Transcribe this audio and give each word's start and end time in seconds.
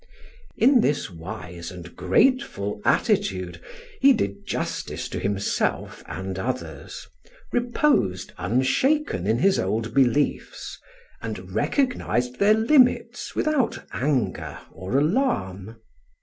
In 0.57 0.81
this 0.81 1.11
wise 1.11 1.69
and 1.69 1.95
grateful 1.95 2.81
attitude 2.83 3.61
he 3.99 4.13
did 4.13 4.47
justice 4.47 5.07
to 5.09 5.19
himself 5.19 6.03
and 6.07 6.39
others, 6.39 7.07
reposed 7.53 8.33
unshaken 8.39 9.27
in 9.27 9.37
his 9.37 9.59
old 9.59 9.93
beliefs, 9.93 10.79
and 11.21 11.53
recognised 11.53 12.39
their 12.39 12.55
limits 12.55 13.35
without 13.35 13.77
anger 13.93 14.57
or 14.71 14.97
alarm. 14.97 15.75